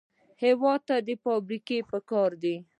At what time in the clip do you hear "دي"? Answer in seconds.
2.41-2.55